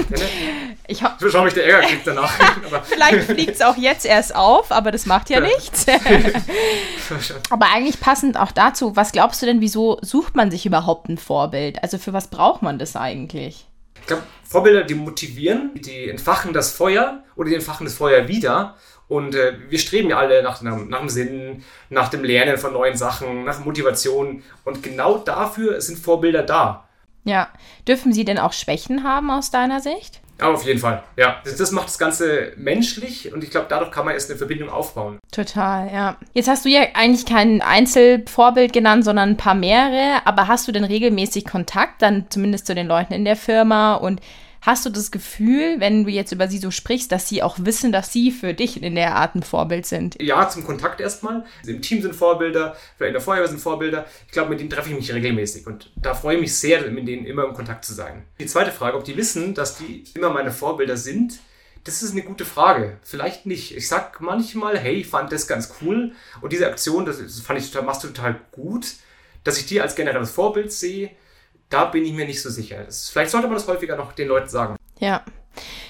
ich 0.87 1.03
hoffe, 1.03 1.29
schau 1.29 1.43
mich 1.43 1.53
der 1.53 1.65
Ärger 1.65 1.87
kriegt 1.87 2.07
danach. 2.07 2.31
Vielleicht 2.83 3.25
fliegt 3.29 3.55
es 3.55 3.61
auch 3.61 3.75
jetzt 3.75 4.05
erst 4.05 4.33
auf, 4.33 4.71
aber 4.71 4.91
das 4.91 5.05
macht 5.05 5.29
ja, 5.29 5.41
ja. 5.41 5.47
nichts. 5.47 5.85
aber 7.49 7.65
eigentlich 7.73 7.99
passend 7.99 8.37
auch 8.37 8.53
dazu, 8.53 8.95
was 8.95 9.11
glaubst 9.11 9.41
du 9.41 9.45
denn, 9.45 9.59
wieso 9.59 9.99
sucht 10.01 10.35
man 10.35 10.51
sich 10.51 10.65
überhaupt 10.65 11.09
ein 11.09 11.17
Vorbild? 11.17 11.83
Also 11.83 11.97
für 11.97 12.13
was 12.13 12.27
braucht 12.27 12.61
man 12.61 12.79
das 12.79 12.95
eigentlich? 12.95 13.67
Ich 13.99 14.07
glaube, 14.07 14.23
Vorbilder, 14.47 14.83
die 14.83 14.95
motivieren, 14.95 15.71
die 15.73 16.09
entfachen 16.09 16.53
das 16.53 16.71
Feuer 16.71 17.23
oder 17.35 17.49
die 17.49 17.55
entfachen 17.55 17.85
das 17.85 17.95
Feuer 17.95 18.29
wieder. 18.29 18.77
Und 19.09 19.35
äh, 19.35 19.57
wir 19.67 19.79
streben 19.79 20.09
ja 20.09 20.17
alle 20.17 20.43
nach, 20.43 20.61
nach, 20.61 20.77
nach 20.77 20.99
dem 20.99 21.09
Sinn, 21.09 21.63
nach 21.89 22.07
dem 22.07 22.23
Lernen 22.23 22.57
von 22.57 22.71
neuen 22.71 22.95
Sachen, 22.95 23.43
nach 23.43 23.63
Motivation. 23.65 24.43
Und 24.63 24.81
genau 24.81 25.17
dafür 25.17 25.81
sind 25.81 25.99
Vorbilder 25.99 26.43
da. 26.43 26.87
Ja. 27.23 27.49
Dürfen 27.87 28.13
sie 28.13 28.25
denn 28.25 28.37
auch 28.37 28.53
Schwächen 28.53 29.03
haben 29.03 29.31
aus 29.31 29.51
deiner 29.51 29.79
Sicht? 29.79 30.21
Ja, 30.39 30.51
auf 30.51 30.65
jeden 30.65 30.79
Fall. 30.79 31.03
Ja, 31.15 31.41
das, 31.45 31.57
das 31.57 31.71
macht 31.71 31.87
das 31.87 31.97
Ganze 31.97 32.53
menschlich 32.57 33.31
und 33.31 33.43
ich 33.43 33.51
glaube, 33.51 33.67
dadurch 33.69 33.91
kann 33.91 34.05
man 34.05 34.13
erst 34.13 34.29
eine 34.29 34.37
Verbindung 34.37 34.69
aufbauen. 34.69 35.19
Total, 35.31 35.91
ja. 35.93 36.17
Jetzt 36.33 36.49
hast 36.49 36.65
du 36.65 36.69
ja 36.69 36.81
eigentlich 36.95 37.25
kein 37.25 37.61
Einzelvorbild 37.61 38.73
genannt, 38.73 39.05
sondern 39.05 39.29
ein 39.29 39.37
paar 39.37 39.53
mehrere. 39.53 40.25
Aber 40.25 40.47
hast 40.47 40.67
du 40.67 40.71
denn 40.71 40.83
regelmäßig 40.83 41.45
Kontakt 41.45 42.01
dann 42.01 42.25
zumindest 42.29 42.65
zu 42.65 42.75
den 42.75 42.87
Leuten 42.87 43.13
in 43.13 43.25
der 43.25 43.35
Firma 43.35 43.95
und 43.95 44.21
Hast 44.65 44.85
du 44.85 44.89
das 44.89 45.11
Gefühl, 45.11 45.81
wenn 45.81 46.05
du 46.05 46.09
jetzt 46.09 46.31
über 46.31 46.47
sie 46.47 46.57
so 46.57 46.71
sprichst, 46.71 47.11
dass 47.11 47.27
sie 47.27 47.43
auch 47.43 47.57
wissen, 47.59 47.91
dass 47.91 48.13
sie 48.13 48.31
für 48.31 48.53
dich 48.53 48.81
in 48.81 48.95
der 48.95 49.13
Art 49.15 49.35
ein 49.35 49.43
Vorbild 49.43 49.85
sind? 49.85 50.15
Ja, 50.21 50.47
zum 50.47 50.63
Kontakt 50.63 51.01
erstmal. 51.01 51.43
Im 51.67 51.81
Team 51.81 52.01
sind 52.01 52.15
Vorbilder, 52.15 52.73
vielleicht 52.95 53.09
in 53.09 53.13
der 53.15 53.21
Feuerwehr 53.21 53.49
sind 53.49 53.59
Vorbilder. 53.59 54.05
Ich 54.25 54.31
glaube, 54.31 54.51
mit 54.51 54.61
denen 54.61 54.69
treffe 54.69 54.89
ich 54.89 54.95
mich 54.95 55.13
regelmäßig 55.13 55.67
und 55.67 55.91
da 55.97 56.13
freue 56.13 56.35
ich 56.35 56.41
mich 56.41 56.55
sehr, 56.55 56.89
mit 56.91 57.05
denen 57.09 57.25
immer 57.25 57.43
im 57.43 57.53
Kontakt 57.53 57.83
zu 57.83 57.93
sein. 57.93 58.23
Die 58.39 58.45
zweite 58.45 58.71
Frage, 58.71 58.95
ob 58.95 59.03
die 59.03 59.17
wissen, 59.17 59.53
dass 59.53 59.75
die 59.75 60.05
immer 60.13 60.29
meine 60.29 60.53
Vorbilder 60.53 60.95
sind, 60.95 61.39
das 61.83 62.01
ist 62.01 62.13
eine 62.13 62.21
gute 62.21 62.45
Frage. 62.45 62.99
Vielleicht 63.01 63.45
nicht. 63.45 63.75
Ich 63.75 63.89
sag 63.89 64.21
manchmal, 64.21 64.79
hey, 64.79 64.95
ich 64.95 65.07
fand 65.07 65.33
das 65.33 65.45
ganz 65.45 65.73
cool 65.81 66.13
und 66.39 66.53
diese 66.53 66.67
Aktion, 66.67 67.05
das 67.05 67.17
fand 67.41 67.59
ich 67.59 67.69
total, 67.69 67.85
machst 67.85 68.05
du 68.05 68.07
total 68.07 68.39
gut, 68.53 68.93
dass 69.43 69.57
ich 69.57 69.65
die 69.65 69.81
als 69.81 69.95
generelles 69.95 70.31
Vorbild 70.31 70.71
sehe 70.71 71.11
da 71.73 71.85
bin 71.85 72.05
ich 72.05 72.13
mir 72.13 72.25
nicht 72.25 72.41
so 72.41 72.49
sicher. 72.49 72.85
Vielleicht 72.89 73.31
sollte 73.31 73.47
man 73.47 73.55
das 73.55 73.67
häufiger 73.67 73.95
noch 73.95 74.13
den 74.13 74.27
Leuten 74.27 74.49
sagen. 74.49 74.75
Ja. 74.99 75.23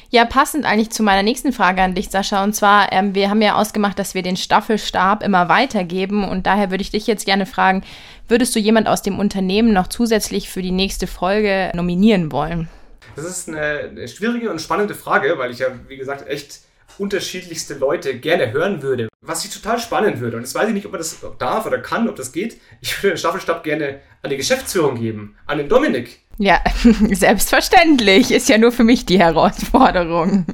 Ja, 0.10 0.26
passend 0.26 0.66
eigentlich 0.66 0.92
zu 0.92 1.02
meiner 1.02 1.24
nächsten 1.24 1.54
Frage 1.54 1.82
an 1.82 1.96
dich, 1.96 2.10
Sascha. 2.10 2.44
Und 2.44 2.54
zwar, 2.54 2.92
ähm, 2.92 3.16
wir 3.16 3.30
haben 3.30 3.42
ja 3.42 3.56
ausgemacht, 3.56 3.98
dass 3.98 4.14
wir 4.14 4.22
den 4.22 4.38
Staffelstab 4.38 5.24
immer 5.24 5.50
weitergeben. 5.50 6.24
Und 6.24 6.46
daher 6.46 6.70
würde 6.70 6.84
ich 6.84 6.92
dich 6.92 7.08
jetzt 7.08 7.26
gerne 7.26 7.48
fragen, 7.48 7.84
würdest 8.28 8.56
du 8.56 8.60
jemand 8.60 8.88
aus 8.88 9.02
dem 9.02 9.18
Unternehmen 9.18 9.74
noch 9.74 9.88
zusätzlich 9.88 10.50
für 10.50 10.62
die 10.62 10.72
nächste 10.72 11.08
Folge 11.08 11.72
nominieren 11.74 12.32
wollen? 12.32 12.70
Das 13.16 13.26
ist 13.26 13.50
eine 13.50 14.08
schwierige 14.08 14.52
und 14.52 14.62
spannende 14.62 14.94
Frage, 14.96 15.38
weil 15.38 15.52
ich 15.52 15.60
ja, 15.60 15.68
wie 15.88 15.98
gesagt, 15.98 16.28
echt 16.28 16.62
unterschiedlichste 17.00 17.76
Leute 17.76 18.20
gerne 18.20 18.52
hören 18.52 18.82
würde. 18.82 19.08
Was 19.22 19.46
ich 19.46 19.54
total 19.54 19.80
spannend 19.80 20.20
würde, 20.20 20.38
und 20.38 20.44
jetzt 20.44 20.56
weiß 20.56 20.68
ich 20.68 20.74
nicht, 20.74 20.86
ob 20.86 20.92
man 20.92 21.00
das 21.00 21.18
darf 21.40 21.66
oder 21.66 21.80
kann, 21.80 22.10
ob 22.10 22.16
das 22.16 22.32
geht, 22.32 22.60
ich 22.82 23.02
würde 23.02 23.14
den 23.14 23.20
Staffelstab 23.20 23.64
gerne 23.64 24.02
an 24.22 24.30
die 24.30 24.38
Geschäftsführung 24.38 24.96
geben, 24.96 25.36
an 25.46 25.58
den 25.58 25.70
Dominik. 25.70 26.20
Ja, 26.40 26.62
selbstverständlich. 27.12 28.32
Ist 28.32 28.50
ja 28.50 28.58
nur 28.58 28.72
für 28.72 28.84
mich 28.84 29.06
die 29.06 29.20
Herausforderung. 29.20 30.46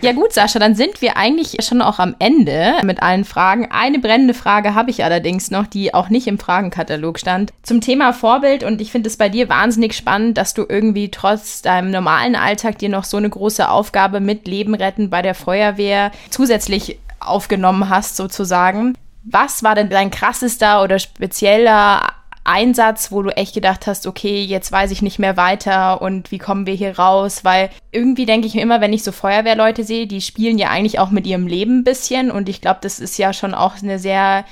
ja 0.00 0.12
gut, 0.12 0.32
Sascha, 0.32 0.58
dann 0.58 0.74
sind 0.74 1.00
wir 1.00 1.16
eigentlich 1.16 1.56
schon 1.64 1.80
auch 1.80 2.00
am 2.00 2.16
Ende 2.18 2.74
mit 2.82 3.00
allen 3.00 3.24
Fragen. 3.24 3.68
Eine 3.70 4.00
brennende 4.00 4.34
Frage 4.34 4.74
habe 4.74 4.90
ich 4.90 5.04
allerdings 5.04 5.50
noch, 5.50 5.66
die 5.66 5.94
auch 5.94 6.08
nicht 6.08 6.26
im 6.26 6.38
Fragenkatalog 6.38 7.18
stand. 7.20 7.52
Zum 7.62 7.80
Thema 7.80 8.12
Vorbild 8.12 8.64
und 8.64 8.80
ich 8.80 8.90
finde 8.90 9.08
es 9.08 9.16
bei 9.16 9.28
dir 9.28 9.48
wahnsinnig 9.48 9.94
spannend, 9.94 10.36
dass 10.36 10.52
du 10.52 10.66
irgendwie 10.68 11.10
trotz 11.10 11.62
deinem 11.62 11.90
normalen 11.92 12.34
Alltag 12.34 12.78
dir 12.78 12.88
noch 12.88 13.04
so 13.04 13.16
eine 13.18 13.30
große 13.30 13.68
Aufgabe 13.68 14.18
mit 14.18 14.48
Leben 14.48 14.74
retten 14.74 15.10
bei 15.10 15.22
der 15.22 15.34
Feuerwehr 15.34 16.10
zusätzlich 16.30 16.98
aufgenommen 17.20 17.88
hast 17.88 18.16
sozusagen. 18.16 18.94
Was 19.22 19.62
war 19.62 19.74
denn 19.74 19.90
dein 19.90 20.10
krassester 20.10 20.82
oder 20.82 20.98
spezieller 20.98 22.12
Einsatz, 22.46 23.12
wo 23.12 23.22
du 23.22 23.30
echt 23.30 23.54
gedacht 23.54 23.86
hast, 23.86 24.06
okay, 24.06 24.42
jetzt 24.42 24.70
weiß 24.70 24.90
ich 24.90 25.02
nicht 25.02 25.18
mehr 25.18 25.36
weiter 25.36 26.00
und 26.00 26.30
wie 26.30 26.38
kommen 26.38 26.66
wir 26.66 26.74
hier 26.74 26.98
raus? 26.98 27.44
Weil 27.44 27.70
irgendwie 27.92 28.26
denke 28.26 28.46
ich 28.46 28.54
mir 28.54 28.62
immer, 28.62 28.80
wenn 28.80 28.92
ich 28.92 29.02
so 29.02 29.12
Feuerwehrleute 29.12 29.84
sehe, 29.84 30.06
die 30.06 30.20
spielen 30.20 30.58
ja 30.58 30.68
eigentlich 30.68 30.98
auch 30.98 31.10
mit 31.10 31.26
ihrem 31.26 31.46
Leben 31.46 31.80
ein 31.80 31.84
bisschen 31.84 32.30
und 32.30 32.48
ich 32.48 32.60
glaube, 32.60 32.78
das 32.82 33.00
ist 33.00 33.18
ja 33.18 33.32
schon 33.32 33.54
auch 33.54 33.82
eine 33.82 33.98
sehr 33.98 34.44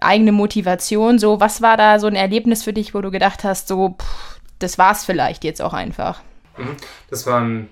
eigene 0.00 0.32
Motivation. 0.32 1.18
So, 1.18 1.40
was 1.40 1.62
war 1.62 1.76
da 1.76 1.98
so 1.98 2.06
ein 2.06 2.16
Erlebnis 2.16 2.62
für 2.62 2.72
dich, 2.72 2.94
wo 2.94 3.00
du 3.00 3.10
gedacht 3.10 3.44
hast, 3.44 3.68
so, 3.68 3.96
pff, 4.00 4.40
das 4.58 4.78
war's 4.78 5.04
vielleicht 5.04 5.44
jetzt 5.44 5.62
auch 5.62 5.72
einfach? 5.72 6.20
Mhm. 6.56 6.76
Das 7.10 7.26
war 7.26 7.40
ein 7.40 7.68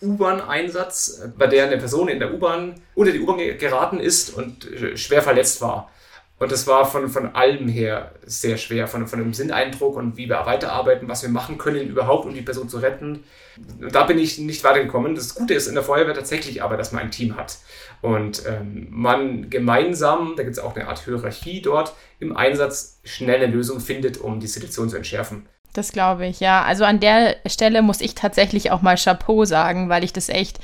U-Bahn-Einsatz, 0.00 1.22
bei 1.36 1.46
der 1.46 1.66
eine 1.66 1.78
Person 1.78 2.08
in 2.08 2.20
der 2.20 2.32
U-Bahn 2.32 2.74
unter 2.94 3.12
die 3.12 3.20
U-Bahn 3.20 3.38
geraten 3.58 3.98
ist 4.00 4.30
und 4.30 4.68
schwer 4.94 5.22
verletzt 5.22 5.60
war. 5.60 5.90
Und 6.38 6.52
das 6.52 6.66
war 6.68 6.84
von, 6.84 7.08
von 7.08 7.34
allem 7.34 7.66
her 7.66 8.12
sehr 8.24 8.58
schwer, 8.58 8.86
von, 8.86 9.08
von 9.08 9.18
dem 9.18 9.34
Sinneindruck 9.34 9.96
und 9.96 10.16
wie 10.16 10.28
wir 10.28 10.46
weiterarbeiten, 10.46 11.08
was 11.08 11.22
wir 11.22 11.30
machen 11.30 11.58
können 11.58 11.88
überhaupt, 11.88 12.26
um 12.26 12.34
die 12.34 12.42
Person 12.42 12.68
zu 12.68 12.78
retten. 12.78 13.24
Da 13.90 14.04
bin 14.04 14.18
ich 14.18 14.38
nicht 14.38 14.62
weitergekommen. 14.62 15.16
Das 15.16 15.34
Gute 15.34 15.54
ist 15.54 15.66
in 15.66 15.74
der 15.74 15.82
Feuerwehr 15.82 16.14
tatsächlich 16.14 16.62
aber, 16.62 16.76
dass 16.76 16.92
man 16.92 17.02
ein 17.02 17.10
Team 17.10 17.36
hat. 17.36 17.58
Und 18.02 18.44
ähm, 18.46 18.86
man 18.90 19.50
gemeinsam, 19.50 20.34
da 20.36 20.44
gibt 20.44 20.56
es 20.56 20.62
auch 20.62 20.76
eine 20.76 20.86
Art 20.86 21.04
Hierarchie 21.04 21.60
dort, 21.60 21.94
im 22.20 22.36
Einsatz 22.36 23.00
schnelle 23.02 23.46
Lösungen 23.46 23.80
findet, 23.80 24.18
um 24.18 24.38
die 24.38 24.46
Situation 24.46 24.88
zu 24.88 24.96
entschärfen. 24.96 25.48
Das 25.78 25.92
glaube 25.92 26.26
ich, 26.26 26.40
ja. 26.40 26.64
Also 26.64 26.84
an 26.84 26.98
der 26.98 27.36
Stelle 27.46 27.82
muss 27.82 28.00
ich 28.00 28.16
tatsächlich 28.16 28.72
auch 28.72 28.82
mal 28.82 28.96
Chapeau 28.96 29.44
sagen, 29.44 29.88
weil 29.88 30.02
ich 30.02 30.12
das 30.12 30.28
echt 30.28 30.58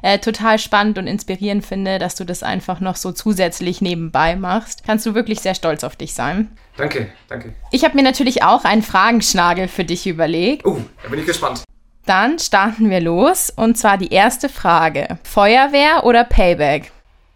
äh, 0.00 0.20
total 0.20 0.60
spannend 0.60 0.96
und 0.96 1.08
inspirierend 1.08 1.66
finde, 1.66 1.98
dass 1.98 2.14
du 2.14 2.22
das 2.22 2.44
einfach 2.44 2.78
noch 2.78 2.94
so 2.94 3.10
zusätzlich 3.10 3.80
nebenbei 3.80 4.36
machst. 4.36 4.84
Kannst 4.86 5.06
du 5.06 5.14
wirklich 5.16 5.40
sehr 5.40 5.56
stolz 5.56 5.82
auf 5.82 5.96
dich 5.96 6.14
sein. 6.14 6.56
Danke, 6.76 7.10
danke. 7.26 7.52
Ich 7.72 7.82
habe 7.82 7.96
mir 7.96 8.04
natürlich 8.04 8.44
auch 8.44 8.64
einen 8.64 8.82
Fragenschnagel 8.82 9.66
für 9.66 9.84
dich 9.84 10.06
überlegt. 10.06 10.64
Oh, 10.64 10.70
uh, 10.70 10.84
da 11.02 11.08
bin 11.08 11.18
ich 11.18 11.26
gespannt. 11.26 11.64
Dann 12.06 12.38
starten 12.38 12.90
wir 12.90 13.00
los 13.00 13.50
und 13.50 13.76
zwar 13.76 13.98
die 13.98 14.12
erste 14.12 14.48
Frage. 14.48 15.18
Feuerwehr 15.24 16.04
oder 16.04 16.22
Payback? 16.22 16.92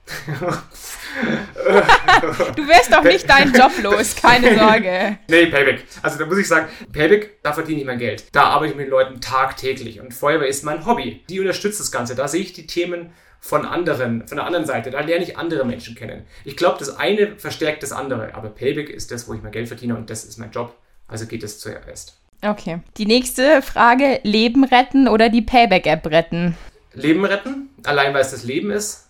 du 2.57 2.69
wirst 2.69 2.93
doch 2.93 3.03
nicht 3.03 3.29
deinen 3.29 3.55
Job 3.55 3.73
los, 3.83 4.17
keine 4.17 4.59
Sorge. 4.59 5.19
Nee, 5.29 5.47
Payback. 5.47 5.85
Also 6.03 6.19
da 6.19 6.27
muss 6.27 6.39
ich 6.39 6.49
sagen, 6.49 6.69
Payback, 6.93 7.43
da 7.43 7.53
verdiene 7.53 7.81
ich 7.81 7.87
mein 7.87 7.99
Geld. 7.99 8.25
Da 8.33 8.45
arbeite 8.45 8.73
ich 8.73 8.77
mit 8.77 8.87
den 8.87 8.91
Leuten 8.91 9.21
tagtäglich 9.21 10.01
und 10.01 10.13
Feuerwehr 10.13 10.49
ist 10.49 10.65
mein 10.65 10.87
Hobby. 10.87 11.23
Die 11.29 11.41
unterstützt 11.41 11.81
das 11.81 11.93
Ganze. 11.93 12.15
Da 12.15 12.29
sehe 12.29 12.43
ich 12.43 12.53
die 12.53 12.67
Themen 12.67 13.13
von 13.41 13.67
anderen, 13.67 14.27
von 14.27 14.37
der 14.37 14.47
anderen 14.47 14.65
Seite. 14.65 14.91
Da 14.91 15.01
lerne 15.01 15.25
ich 15.25 15.37
andere 15.37 15.67
Menschen 15.67 15.95
kennen. 15.95 16.25
Ich 16.45 16.57
glaube, 16.57 16.79
das 16.79 16.97
eine 16.97 17.37
verstärkt 17.37 17.83
das 17.83 17.93
andere. 17.93 18.35
Aber 18.35 18.49
Payback 18.49 18.89
ist 18.89 19.11
das, 19.11 19.29
wo 19.29 19.35
ich 19.35 19.43
mein 19.43 19.53
Geld 19.53 19.69
verdiene 19.69 19.97
und 19.97 20.09
das 20.09 20.25
ist 20.25 20.39
mein 20.39 20.51
Job. 20.51 20.75
Also 21.09 21.27
geht 21.27 21.43
es 21.43 21.59
zuerst. 21.59 22.19
Okay. 22.43 22.81
Die 22.97 23.07
nächste 23.07 23.61
Frage: 23.63 24.21
Leben 24.23 24.65
retten 24.65 25.09
oder 25.09 25.29
die 25.29 25.43
Payback-App 25.43 26.07
retten? 26.07 26.57
Leben 26.95 27.25
retten, 27.25 27.69
allein 27.85 28.15
weil 28.15 28.23
es 28.23 28.31
das 28.31 28.45
Leben 28.45 28.71
ist. 28.71 29.04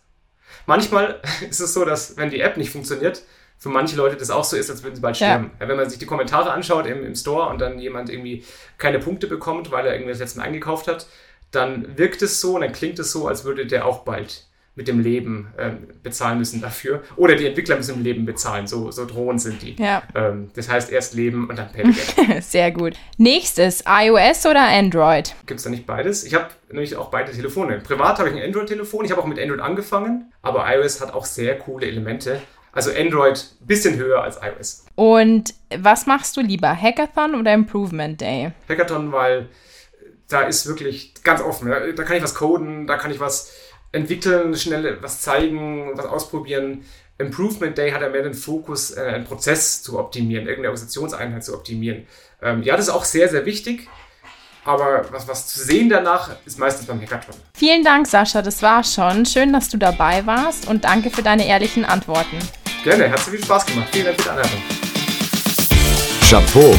Manchmal 0.66 1.20
ist 1.48 1.60
es 1.60 1.74
so, 1.74 1.84
dass 1.84 2.16
wenn 2.16 2.30
die 2.30 2.40
App 2.40 2.56
nicht 2.56 2.70
funktioniert, 2.70 3.22
für 3.56 3.68
manche 3.68 3.96
Leute 3.96 4.16
das 4.16 4.30
auch 4.30 4.44
so 4.44 4.56
ist, 4.56 4.68
als 4.68 4.82
würden 4.82 4.96
sie 4.96 5.00
bald 5.00 5.16
sterben. 5.16 5.52
Ja. 5.58 5.68
Wenn 5.68 5.76
man 5.76 5.88
sich 5.88 5.98
die 5.98 6.06
Kommentare 6.06 6.52
anschaut 6.52 6.86
im, 6.86 7.04
im 7.04 7.14
Store 7.14 7.48
und 7.48 7.60
dann 7.60 7.78
jemand 7.78 8.10
irgendwie 8.10 8.44
keine 8.78 8.98
Punkte 8.98 9.26
bekommt, 9.26 9.70
weil 9.70 9.86
er 9.86 9.94
irgendwie 9.94 10.10
das 10.10 10.18
letzte 10.18 10.38
Mal 10.38 10.44
eingekauft 10.44 10.88
hat, 10.88 11.06
dann 11.50 11.96
wirkt 11.96 12.20
es 12.22 12.40
so 12.40 12.56
und 12.56 12.62
dann 12.62 12.72
klingt 12.72 12.98
es 12.98 13.12
so, 13.12 13.28
als 13.28 13.44
würde 13.44 13.66
der 13.66 13.86
auch 13.86 14.00
bald 14.00 14.44
mit 14.76 14.88
dem 14.88 15.00
Leben 15.00 15.52
ähm, 15.56 15.86
bezahlen 16.02 16.38
müssen 16.38 16.60
dafür. 16.60 17.02
Oder 17.16 17.36
die 17.36 17.46
Entwickler 17.46 17.76
müssen 17.76 17.96
im 17.96 18.02
Leben 18.02 18.24
bezahlen. 18.24 18.66
So, 18.66 18.90
so 18.90 19.06
drohend 19.06 19.40
sind 19.40 19.62
die. 19.62 19.76
Ja. 19.80 20.02
Ähm, 20.14 20.50
das 20.54 20.68
heißt 20.68 20.90
erst 20.90 21.14
Leben 21.14 21.48
und 21.48 21.56
dann 21.56 21.70
Payback. 21.70 22.42
Sehr 22.42 22.72
gut. 22.72 22.94
Nächstes, 23.16 23.84
iOS 23.86 24.46
oder 24.46 24.62
Android? 24.62 25.34
Gibt 25.46 25.58
es 25.58 25.64
da 25.64 25.70
nicht 25.70 25.86
beides? 25.86 26.24
Ich 26.24 26.34
habe 26.34 26.48
nämlich 26.70 26.96
auch 26.96 27.10
beide 27.10 27.30
Telefone. 27.30 27.78
Privat 27.80 28.18
habe 28.18 28.30
ich 28.30 28.34
ein 28.34 28.42
Android-Telefon. 28.42 29.04
Ich 29.04 29.12
habe 29.12 29.22
auch 29.22 29.26
mit 29.26 29.38
Android 29.38 29.60
angefangen. 29.60 30.32
Aber 30.42 30.66
iOS 30.74 31.00
hat 31.00 31.14
auch 31.14 31.24
sehr 31.24 31.56
coole 31.56 31.86
Elemente. 31.86 32.40
Also 32.72 32.90
Android 32.90 33.38
ein 33.60 33.66
bisschen 33.66 33.96
höher 33.96 34.22
als 34.22 34.38
iOS. 34.42 34.86
Und 34.96 35.54
was 35.78 36.06
machst 36.06 36.36
du 36.36 36.40
lieber, 36.40 36.74
Hackathon 36.74 37.36
oder 37.36 37.54
Improvement 37.54 38.20
Day? 38.20 38.50
Hackathon, 38.68 39.12
weil 39.12 39.48
da 40.28 40.42
ist 40.42 40.66
wirklich 40.66 41.14
ganz 41.22 41.40
offen. 41.40 41.68
Da 41.68 42.02
kann 42.02 42.16
ich 42.16 42.22
was 42.22 42.34
coden, 42.34 42.88
da 42.88 42.96
kann 42.96 43.12
ich 43.12 43.20
was 43.20 43.52
entwickeln, 43.94 44.54
schnell 44.56 44.98
was 45.00 45.20
zeigen, 45.20 45.92
was 45.94 46.06
ausprobieren. 46.06 46.84
Improvement 47.18 47.78
Day 47.78 47.92
hat 47.92 48.02
ja 48.02 48.08
mehr 48.08 48.22
den 48.22 48.34
Fokus, 48.34 48.90
äh, 48.90 49.00
einen 49.00 49.24
Prozess 49.24 49.82
zu 49.82 49.98
optimieren, 49.98 50.46
irgendeine 50.46 50.68
Organisationseinheit 50.68 51.44
zu 51.44 51.54
optimieren. 51.54 52.06
Ähm, 52.42 52.62
ja, 52.62 52.76
das 52.76 52.88
ist 52.88 52.92
auch 52.92 53.04
sehr, 53.04 53.28
sehr 53.28 53.46
wichtig. 53.46 53.88
Aber 54.64 55.04
was, 55.12 55.28
was 55.28 55.46
zu 55.48 55.62
sehen 55.62 55.90
danach 55.90 56.30
ist 56.46 56.58
meistens 56.58 56.86
beim 56.86 57.00
Hackathon. 57.00 57.34
Vielen 57.54 57.84
Dank, 57.84 58.06
Sascha, 58.06 58.40
das 58.40 58.62
war 58.62 58.82
schon. 58.82 59.26
Schön, 59.26 59.52
dass 59.52 59.68
du 59.68 59.76
dabei 59.76 60.24
warst 60.26 60.66
und 60.66 60.84
danke 60.84 61.10
für 61.10 61.22
deine 61.22 61.46
ehrlichen 61.46 61.84
Antworten. 61.84 62.38
Gerne, 62.82 63.10
hat 63.10 63.18
sehr 63.20 63.34
viel 63.34 63.44
Spaß 63.44 63.66
gemacht. 63.66 63.88
Vielen 63.92 64.06
Dank 64.06 64.20
für 64.20 64.24
die 64.24 64.30
Anleitung. 64.30 64.62
Chapeau 66.28 66.74